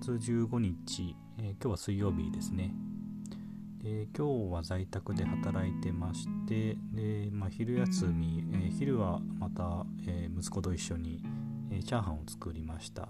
[0.00, 2.72] 月15日、えー、今日は水曜日ですね。
[3.82, 11.22] で今日は在宅で働いてましてで、まあ、昼休み、えー、昼はまた、えー、息子と一緒に、
[11.70, 13.08] えー、チャーハンを作りました、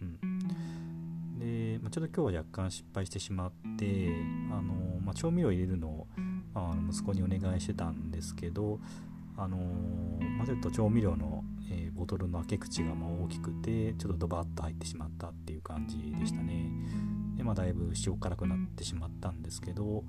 [0.00, 1.38] うん。
[1.38, 4.08] でまあ、ちょっと今日は若干失敗してしまって
[4.52, 6.06] あの、まあ、調味料入れるのを、
[6.54, 8.80] まあ、息子にお願いしてたんですけど
[9.38, 9.56] あの
[10.36, 16.70] まあ、ちょっと調味料の、えボトルの開け口がま大きくてちょっとドバッと入ってしまったっていう感じでしたね。
[17.36, 20.04] でまあ、だいぶ塩辛くなってしまったんですけど、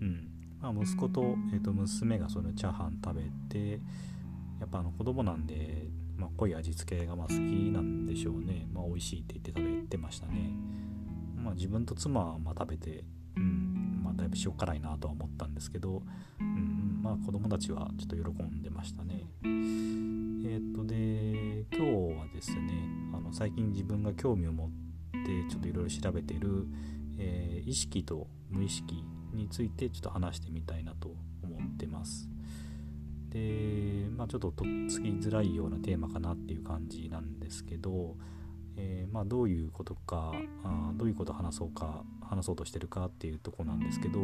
[0.00, 0.28] うん。
[0.60, 3.80] まあ、息子と,、えー、と娘がそのチャーハン食べて
[4.60, 7.38] やっぱあの子供なんで、まあ、濃い味付けがまあ好き
[7.72, 10.52] なんでしょうね、まあ、美味しいって言って食べてましたね、
[11.36, 13.04] まあ、自分と妻はま食べて、
[13.36, 14.02] うん。
[14.04, 16.02] まあ、だいぶ塩辛いなとは思ったんですけど、
[16.38, 16.69] うん。
[17.02, 22.72] まあ、子供たちはちょっと喜んでましたねえー、っとで今日はですね
[23.14, 26.66] あの最近自分が興味を持ってちょっといろいろ調べてる、
[27.18, 32.28] えー、意識と無意識についてちょっと話してみたいなと思ってます。
[33.30, 38.16] で、まあ、ちょっととっつきづらいようなテーマかなっていう感じなんですけど、
[38.76, 40.32] えー、まあ、どういうことか
[40.64, 44.20] あどういうこと話そうか話そうとしてるかっていうとこなんですけど、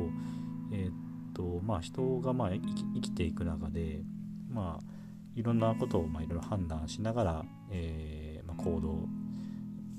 [0.73, 0.93] えー、っ
[1.37, 4.01] とまあ、人がまあ生きていく中で、
[4.49, 4.85] まあ、
[5.35, 9.07] いろんなことをまあいろいろ判断しながら、えー、まあ、行動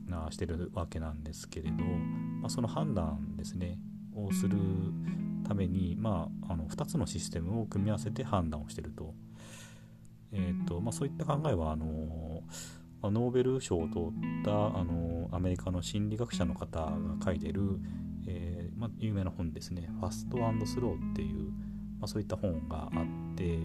[0.07, 3.77] なしてるわけなんですけれど、まあ、その判断ですね
[4.15, 4.57] をする
[5.47, 9.13] ために、まあ、あの2つのシステムを組み合わせて判断をしてると,、
[10.31, 12.41] えーとまあ、そういった考えはあの
[13.03, 17.79] ノーベル賞を取ったあのアメリカの心理学者の方が書いてる、
[18.77, 21.49] まあ、有名な本ですね「ファストスロー」っていう、
[21.99, 23.59] まあ、そういった本があって、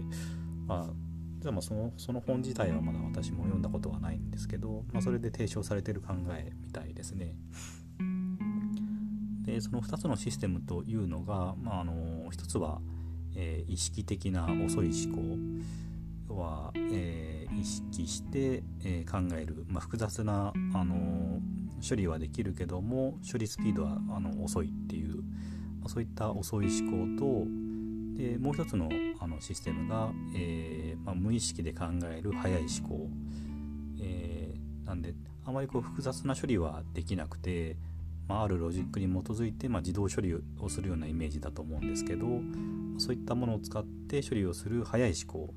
[0.67, 7.37] まあ、でもそのその本自体はまだ私も読んだことはないんですけど、まあ、それで提唱されてる考えみたいですね。
[9.43, 12.81] でその2つのシステムというのが、まあ、あの1つは、
[13.35, 15.37] えー、意識的な遅い思考
[16.33, 21.41] 要は、えー、意識して、えー、考える、まあ、複雑な、あの
[21.87, 25.17] 処理はできるけども処理スピードはあの遅いっていう、
[25.81, 27.45] まあ、そういった遅い思考と
[28.17, 28.89] でもう一つの
[29.19, 33.09] あのシステムが、え、まあ、無意識で考える早い思考、
[34.01, 34.55] え、
[34.85, 35.15] なんで
[35.45, 37.77] あまりこう複雑な処理はできなくて、
[38.29, 42.27] まあ、るロジックに基づいて、ま、自動処理をするようなイメージだと思うんですけど
[42.99, 45.53] そういったものを使って処理をする早い思考、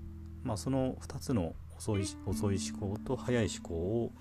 [0.45, 4.11] まあ、その2つの遅い遅い思考と早い思考を、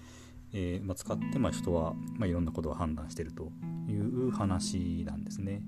[0.53, 3.53] えー、まあ、使って、ま、人は、ま、いろんなことを判断してると
[3.89, 5.63] いう話なんですね。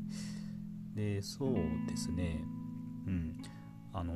[0.95, 1.55] でそう
[1.87, 2.43] ですね
[3.07, 3.43] うん
[3.93, 4.15] あの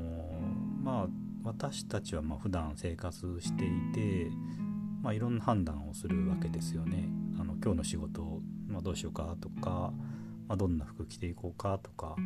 [0.83, 1.07] まあ
[1.45, 4.31] 私たちはまあ普段生活していて、
[5.03, 7.09] まあ、いろんな判断をするわけですよね。
[7.39, 9.93] あの今日の仕事、まあ、どうしようかとか、
[10.49, 12.17] まあ、どんな服着ていこうかとか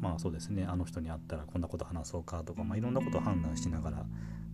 [0.00, 4.06] まあそうですねあの人に会ったらこんなこと話そうかとか、まあ、いろんなことを判断しながら、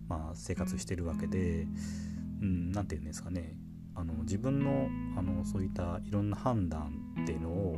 [0.07, 1.67] まあ、生活してるわけで
[2.39, 3.57] 何、うん、て言うんですかね
[3.95, 7.77] あの自分のあのそういったいろんな判断っていうのを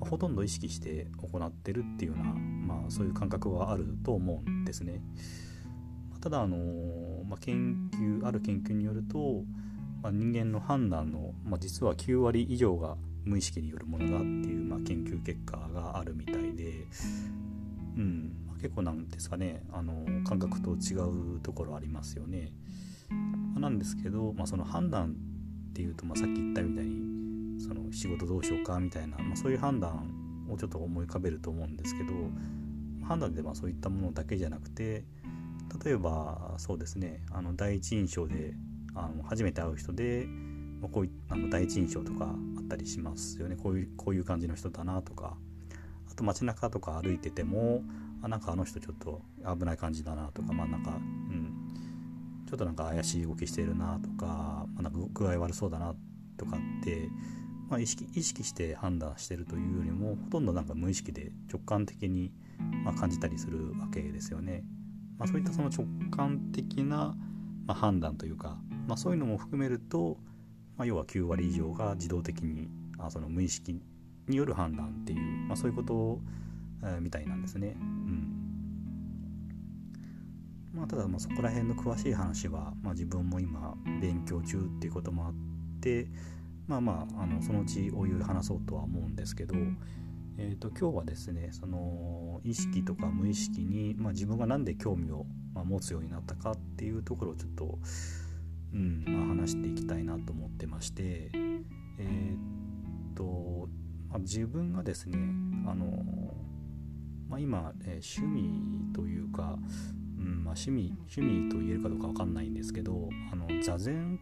[0.00, 5.02] ほとんど意識して行ってるっていうような、まあ、そういう感覚はあると思うんですね。
[6.20, 6.56] ただあの、
[7.24, 9.42] まあ、研究ある研究によると、
[10.02, 16.26] まあ、人間の判断の、まあ、実は9割以上が無意識によるものだっていう、まあ、研究結果があるみ、
[17.96, 19.62] うん、結構なんですかね。
[19.72, 20.94] あの感覚と違
[21.36, 22.52] うところありますよね。
[23.54, 25.16] ま、なんですけど、まあ、その判断
[25.70, 32.12] っていうと、まあ、さっき言ったみたいにその仕事どうしようかみたいな、まあ、そういう判断をちょっと思い浮かべると思うんですけど
[33.06, 35.04] 判断ではそういったものだけじゃなくて
[35.84, 37.20] 例えばそうですね。
[37.30, 38.54] あの第一印象で
[38.94, 40.26] あの初めて会う人で、
[40.80, 43.56] まあ、こういあの第一印象とかあったりしますよね。
[43.56, 45.36] こういうこういう感じの人だなとか。
[46.18, 47.82] と街中とか歩いてても
[48.22, 49.22] あなんかあの人ちょっと
[49.58, 50.94] 危ない感じだなとかまあんかう
[51.32, 51.52] ん
[52.46, 55.94] ちょっとなんか怪しい動きしてるなとか,、まあ、なんか具合悪そうだな
[56.36, 57.08] とかって
[57.68, 62.32] まあ、意識意識して判断してるというよりもほとんどなんか無意識で直感的に、
[62.82, 64.64] ま感じたりするわけですよね。
[65.18, 67.14] まあ、そういったその直感的な、
[67.66, 68.56] ま判断というか、
[68.86, 70.16] まあ、そういうのも含めると、
[70.78, 73.82] まあ、要は9割以上が自動的にあその無意識
[74.28, 76.20] による判断っていう、まあ、そういうこと、
[76.82, 77.76] え、みたいなんですね。
[77.80, 78.38] うん
[80.78, 85.32] まあ、ただまあそこら辺の詳しい話は、まあ、自分も今勉強中っていうこともあっ
[85.80, 86.06] て
[86.68, 89.56] まあまああのそのうちお湯話そうとは思うんですけど、
[90.36, 97.78] えーと、今日はですねその意識とか無意識に、まあ、自分が何で興味を、ま、持つようになったかっていうところをちょっと、
[98.72, 101.30] うんまあ、話していきたいなと思ってまして、
[101.98, 102.57] えー、っと、ま
[104.18, 105.18] あ、自分がですね
[105.66, 105.86] あの、
[107.28, 109.58] まあ、今、えー、趣味というか、
[110.18, 114.18] うんまあ、趣味趣味と言えるかどうか分かんないんですけどあの座禅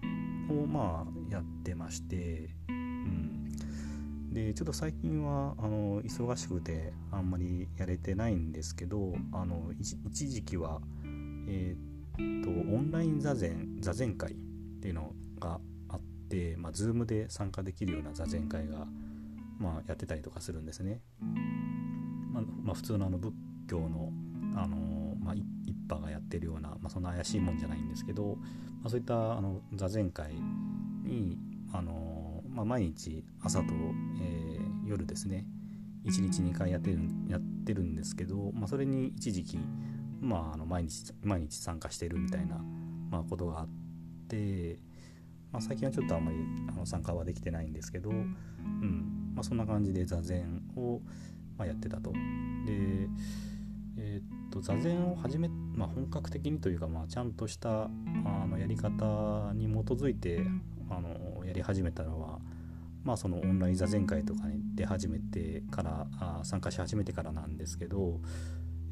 [0.51, 10.81] をまあやってまして、うん、でちょっと最近はあの忙しくてあんまりやれてないんですけどあの一時期は、
[11.49, 14.35] えー、っとオンライン座禅座禅会っ
[14.81, 18.87] ていうのがあって、まあ、Zoom で参加できるような座禅会が、
[19.59, 21.01] まあ、やってたりとかするんですね。
[22.33, 23.35] まあ、まあ、普通のあの仏
[23.69, 24.13] 教の、
[24.55, 28.37] あのまあ、一派がやってるような、まあ、そんな怪しいもんじゃないんですけど、
[28.81, 30.35] まあ、そういったあの座禅会
[31.05, 31.39] に、
[31.73, 33.67] あのまあ、毎日朝と、
[34.21, 35.47] えー、夜ですね
[36.07, 39.59] 1日2回やってるやってるんですけど、まあ、それに一時期、
[40.21, 42.57] まあ、あの毎日毎日参加してるみたいな、
[43.11, 43.69] まあ、ことがあっ
[44.29, 44.79] て、
[45.53, 46.39] まあ、最近はちょっとあんまり
[46.69, 51.01] あの参加はできてないんですけど、うんまあ、そんな感じで座禅を、
[51.59, 52.11] まあ、やってたと。
[52.13, 52.19] で
[53.99, 57.89] えー、っと座禅を始め、まあ、本格的にというか、まあ、ちゃんとしたあ
[58.47, 60.43] のやり方に基づいて
[60.91, 62.39] あのやり始めたのは、
[63.05, 68.21] まあ、そのオンライン座禅会とかに出始めてからあ参加し始めてからなんですけど、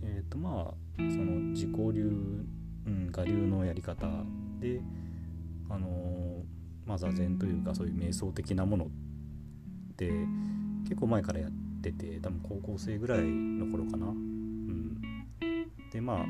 [0.02, 2.46] えー、っとまあその自己流、
[2.86, 4.06] うん、我流のやり方
[4.58, 4.80] で、
[5.68, 6.42] あの
[6.86, 8.88] まあ、座禅というかそういう瞑想的なものっ
[9.96, 10.10] て
[10.84, 11.50] 結構前からやっ
[11.82, 14.06] てて多分高校生ぐらいの頃かな。
[14.06, 15.00] うん。
[15.92, 16.24] でまあ、ま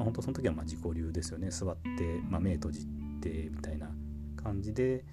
[0.00, 1.50] あ、本当その時はまあ自己流ですよね。
[1.50, 2.86] 座って、まあ、目閉じ
[3.20, 3.90] てみたいな
[4.42, 5.04] 感じで、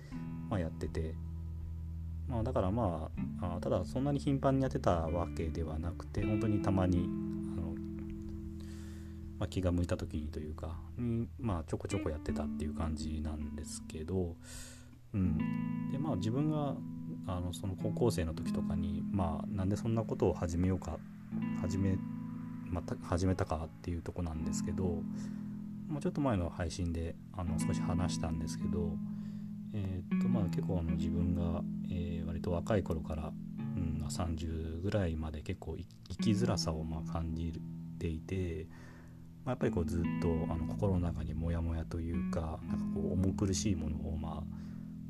[0.50, 1.16] まあ、やってて、
[2.28, 3.10] まあ、だからま
[3.42, 7.74] あただそんなに頻繁にやってたわけではなくて本当にたまにあの、
[9.40, 14.36] まあ、気が向いた時にというかに、まあ、ちょこちょこやってたっていう感じなんですけど、
[15.14, 16.76] うん、でまあ自分が
[17.28, 20.98] あのその高校生の時とかにまあなんでそんなことを始めようか
[21.62, 21.98] 始め
[22.70, 24.84] また始めたかっていうとこなんですけど
[25.88, 28.98] もうちょっと前の配信であの少し話したんですけど、
[29.74, 35.78] えー、っとまあ、結構あの自分が、えー、割と若い頃から、うん、30ぐらいまで結構
[36.10, 37.54] 生きづらさをまあ感じ
[38.00, 38.66] ていて、
[39.46, 44.44] まあ、やっぱりこうずっとあの心の中にモヤモヤというかなんかこう重苦しいものを、まあ、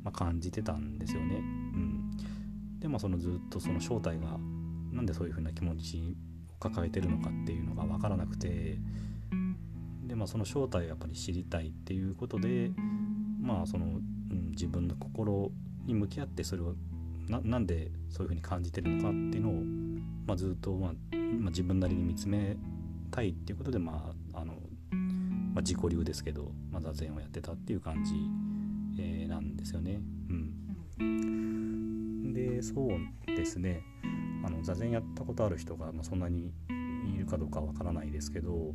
[0.04, 1.36] まあ、感じてたんですよね。
[1.36, 2.16] うん、
[2.78, 4.38] でまあそのずっとその正体が
[4.92, 6.16] なんでそういうふうな気持ち
[6.50, 8.78] を抱えてるのかっていうのが分からなくて
[10.06, 12.70] で、まあ、その正体をやっぱり知りたいっていうことで、
[13.40, 13.88] まあそのう
[14.34, 15.50] ん、自分の心
[15.86, 16.74] に向き合ってそれを
[17.28, 19.52] なんでそういうふうに感じてるのかっていうのを、
[20.26, 20.90] まあ、ずっと、まあ
[21.38, 22.56] まあ、自分なりに見つめ
[23.10, 24.52] たいっていうことで、まああの
[25.54, 28.12] まあ、自己流ですけど、まあ、座禅をやってたっていう感じ、
[28.98, 30.00] えー、なんですよね。
[30.98, 33.82] うん、でそうですね
[34.44, 36.52] あの座禅やったことある人が、まあ、そんなに
[37.14, 38.74] いるかどうかわからないですけど、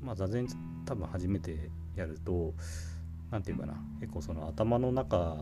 [0.00, 0.46] まあ、座禅
[0.86, 2.54] 多分初めてやると
[3.30, 5.36] 何て言うかな結構その頭の中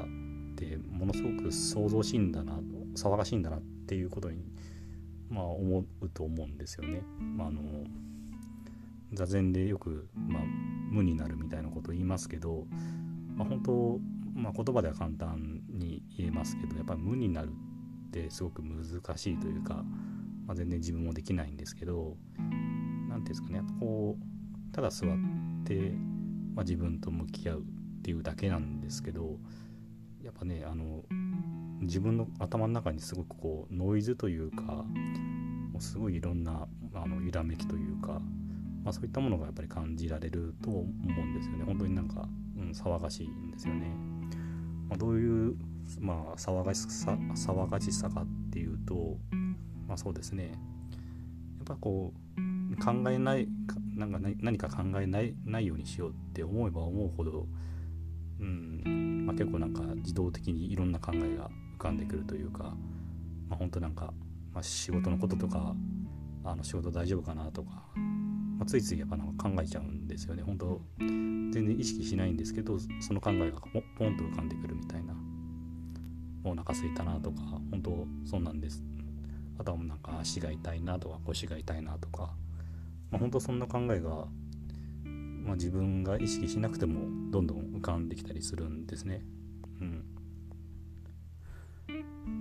[0.56, 2.58] でものすごく想像しいんだな
[2.96, 4.44] 騒がしいんだなっていうことに、
[5.30, 7.02] まあ、思うと思うんですよね。
[7.36, 7.62] まあ、あの
[9.12, 10.42] 座禅でよく、まあ、
[10.90, 12.66] 無になるみたいなことを言いますけど、
[13.38, 14.00] まあ、本当、
[14.34, 17.50] まあ、言葉では簡単に言えますけどやっぱり無になる
[18.08, 18.84] ってすごく難
[19.16, 19.84] しいというか、
[20.46, 22.48] まあ、全然自分もできないんですけど何て
[23.08, 25.10] 言うんですかねこうただ座っ
[25.64, 25.92] て、
[26.54, 27.62] まあ、自分と向き合うっ
[28.02, 29.38] ていうだけなんですけど
[30.22, 31.04] やっぱねあの
[31.80, 34.84] 自分の頭の中にすごくこうノイズというか
[35.72, 38.20] もうすごいいろんなあの揺らめきというか、
[38.82, 41.64] まあ、そういったものがやっぱり感じられると思うんですよね。
[41.64, 43.86] 本当になんか、うん、騒がしいんですよね。
[44.88, 45.56] まあ、どういう
[46.00, 49.16] まあ騒がしさ騒がしさかっていうと
[49.86, 50.52] まあそうですねやっ
[51.64, 53.48] ぱこう考えない
[53.96, 57.46] なんか何か考えないないようにしようって思えば思うほど、
[58.40, 62.74] うんまあ、結構なんか自動的にいろんな考えが浮かんでくるというか、
[63.48, 64.12] まあ、本当なんか、
[64.52, 65.74] まあ、仕事のこととか
[66.44, 70.80] あの仕事大丈夫かなとか、まあ、ついついやっぱなんか考えちゃうんですよね本当
[71.50, 73.78] 全然意識しないんですけどその考えがポ
[74.08, 75.14] ンと浮かんでくるみたいな。
[76.44, 78.82] お腹すいたなとか本当そうなんです。
[79.58, 82.32] あとはなんか足が痛いなとか腰が痛いなとか、
[83.10, 84.28] まあ、本当そんな考えが、
[85.04, 89.22] まあ、自分が意識しなくてもどんどん浮かんできたりするんですね。
[89.80, 90.04] うん、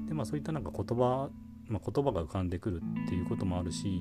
[0.08, 1.30] でまあそういったなんか言葉、
[1.68, 4.00] まあ、言葉が浮かんでくるっていうこともあるし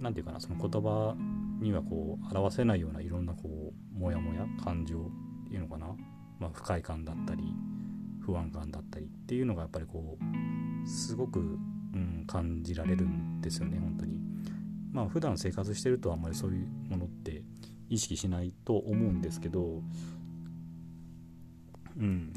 [0.00, 1.14] 何て言うかなその言葉
[1.60, 5.86] にはこう表せないようないろんなこうモヤモヤ感情っていうのかな、
[6.38, 7.42] まあ、不快感だったり
[8.24, 11.42] 不安感だったりっていうのがやっぱりこうすごく、う
[11.96, 14.18] ん、感じられるんですよね本当に。
[14.92, 17.42] まあ普段生活してるとあんまりそういうものって
[17.90, 19.82] 意識しないと思うんですけど
[21.98, 22.32] うん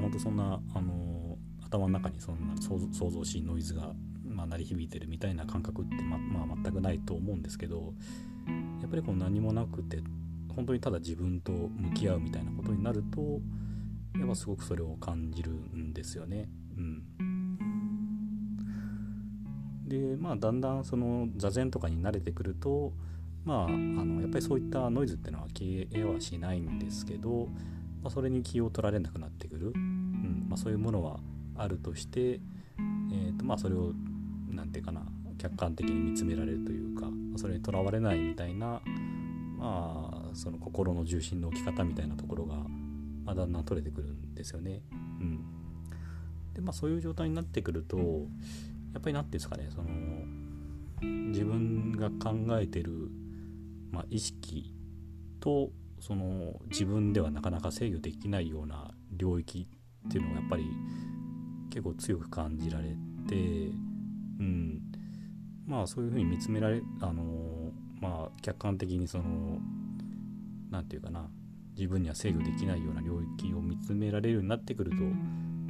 [0.00, 2.78] 本当そんなあの頭の中にそんな想
[3.10, 3.92] 像しいノイズが、
[4.24, 7.94] まあ、鳴り響いてるみたいな感覚ってま、まあ、全くないと思うんですけど
[8.84, 10.02] やっぱりこう何もなくて
[10.54, 13.40] 本当にただ自分と向き合うみたいなことになると
[14.18, 16.50] やっぱすごくそれを感じるんですよね。
[16.76, 17.02] うん、
[19.88, 22.92] でまあだんだんその座禅とかに慣れてくると
[23.42, 27.48] まああのやっぱりそういったノイズっていうのは消えはしないんですけど、
[28.02, 30.46] まあ、それに気を取られなくなってくる、うん。
[30.50, 31.20] まあ、そういうものは
[31.56, 33.94] あるとして、えーとまあ、それを
[34.50, 35.00] 何て言うかな
[35.38, 38.80] 客観的に見つめられるというかそれにとらわれないみたいな、
[39.58, 42.56] まあ、その心の重心の置き方みたいなところが、
[43.24, 44.82] まあ、だんだん取れてくるんですよね。
[44.92, 45.44] うん、
[46.54, 48.02] でまあそういう状態になってくるとや
[49.00, 49.90] っぱり何て言うんですかねその
[51.28, 53.10] 自分が考えてる、
[53.90, 54.72] まあ、意識
[55.40, 59.66] とその自分ではなかなか制御できないような領域
[60.06, 60.64] っていうのがやっぱり
[61.70, 62.96] 結構強く感じられ
[63.28, 63.34] て、
[64.38, 64.82] うん、
[65.66, 69.58] まあそういうふうに見つめられあのまあ客観的にその
[70.70, 71.28] 何て言うかな
[71.76, 74.96] 自分には制御できないような領域を見つめられるようになってくると、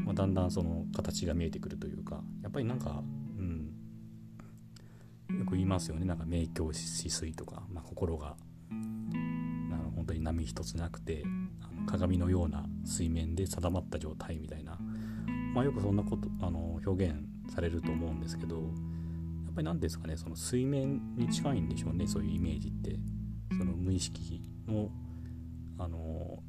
[0.05, 3.03] まあ、だんだんその形が見えてくるというかやっぱりなんか、
[3.39, 6.05] うん、よく言いますよね。
[6.05, 8.37] なんか明鏡止水とか、まあ、心が
[8.71, 11.25] あの本当に波一つなくて
[11.63, 14.79] あの鏡のような水面で定まった状態みたいな、
[15.55, 17.15] まあ、よくそんなことあの表現
[17.55, 18.71] されると思うんですけど
[19.55, 22.99] ぱり何ですかねその水面に近いんでしょうねそういうイメージって。
[23.57, 24.91] その無意識の
[25.79, 26.43] あの、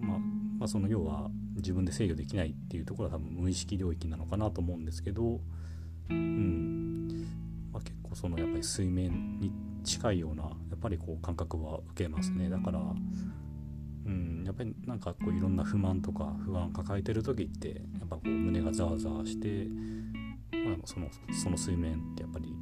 [0.00, 5.40] まあ、まあ、その要は自分で制御できないっていうところは多分無意識領域なのかなと思うんですけど、
[6.10, 7.26] うん。
[7.72, 9.52] まあ、結構そのやっぱり水面に
[9.84, 12.48] 近いようなやっぱりこう感覚は受けますね。
[12.48, 12.80] だから、
[14.06, 17.74] うん、やっぱりなんかこういろんな不満とか不安抱えてる時ってや
[18.04, 19.66] っぱこう胸がざわざわして、
[20.76, 22.54] まあ、そのその水面ってやっぱり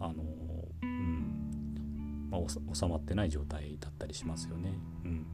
[0.00, 0.22] あの
[0.82, 1.48] うん。
[2.30, 4.78] まあ、収まってない状態だったりしますよね。
[5.04, 5.26] うん、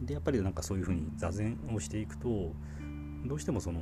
[0.00, 2.54] でやっぱりなんかそういうふうに座禅をしていくと
[3.26, 3.80] どうしてもその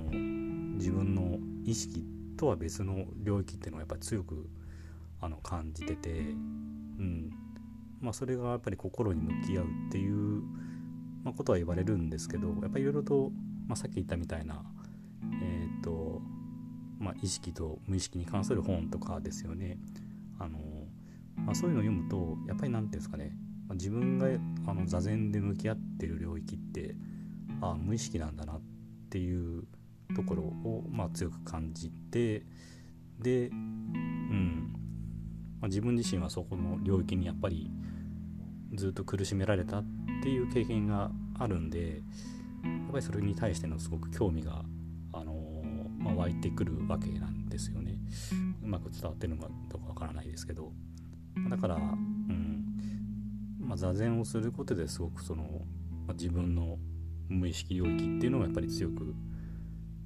[0.79, 2.05] 自分の意識
[2.37, 4.49] とは別の領域っていうのはやっぱり強く
[5.21, 7.31] あの感じてて、うん。
[8.01, 10.43] まあ、それがやっぱり心に向き合うっていう、
[11.25, 13.33] まあ、ことは言われるんですけどやっぱりいろいろと、
[13.67, 14.65] まあ、さっき言ったみたいな、
[17.09, 19.79] まあ、意識と無意識に関する本とかですよね。
[20.39, 20.59] あの
[21.37, 23.33] まあ、そういうのを読むとやっぱり何て言うんですかね、
[23.67, 24.27] まあ、自分が
[24.67, 26.95] あの座禅で向き合ってる領域って
[27.63, 28.61] ああ無意識なんだなっ
[29.09, 29.65] ていう
[30.15, 32.43] ところを、まあ、強く感じて
[33.21, 34.73] で、うん
[35.61, 37.71] まあ、自分自身はそこの領域にやっぱり
[38.75, 39.85] ずっと苦しめられたっ
[40.23, 42.03] ていう経験があるんで
[42.65, 47.99] やっぱりそれに対してのすごく興味が、ー、まあ、湧いてくるわけなんですよね。
[48.63, 50.73] うまく伝わってるのかどうかわからないですけど。
[51.51, 52.65] だから、うん
[53.61, 55.43] まあ、座禅をすることですごくその、
[56.07, 56.79] まあ、自分の
[57.29, 59.15] 無意識領域っていうのをやっぱり強く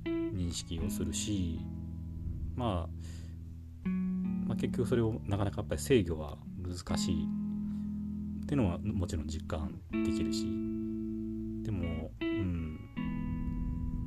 [0.04, 1.60] 認識をするし、
[2.56, 2.88] ま
[3.84, 3.88] あ、
[4.46, 7.26] まあ結局それをなかなかやっぱり制御は難しい
[8.42, 10.46] っていうのはもちろん実感できるし
[11.62, 12.78] でもうん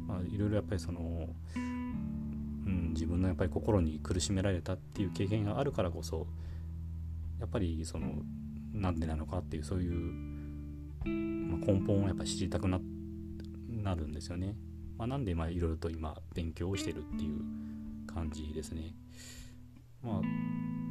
[0.08, 1.30] まあいろいろやっぱりその、
[2.96, 6.28] 自分のやっぱり心に苦しめられたっていう経験があるからこそ
[7.40, 8.24] やっぱりその
[8.74, 9.94] なんでなのかっていうそういう、
[11.06, 12.80] まあ、根本をやっぱ知りたくな
[13.68, 14.56] なるんですよね。
[14.98, 17.42] まあ、なんでいろいろと今勉強をしてるっていう
[18.08, 18.96] 感じですね。
[20.02, 20.22] ま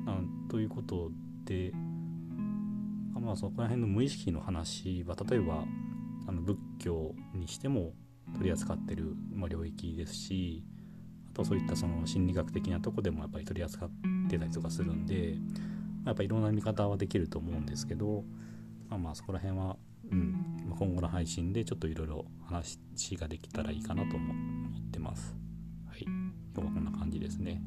[0.06, 1.10] あ、なんということ
[1.44, 1.72] で、
[3.20, 5.64] まあ、そこら辺の無意識の話は例えば
[6.26, 7.94] あの仏教にしても
[8.34, 9.16] 取り扱ってる、
[9.48, 10.64] 領域ですし
[11.34, 13.90] とそういったその心理学的なとこでもやっぱり取り扱っ
[14.30, 15.36] てたりとかするんで
[16.06, 18.24] やっぱいろんな見方はできると思うんですけど、
[18.88, 19.76] まあ、まあそこら辺は、
[20.10, 22.78] うん、今後の配信でちょっといろいろ話
[23.16, 25.34] ができたらいいかなと思ってます。
[25.88, 27.62] はい、今日はこんな感じですね。